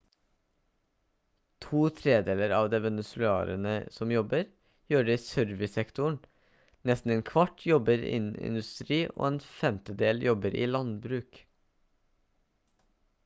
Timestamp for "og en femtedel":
9.11-10.25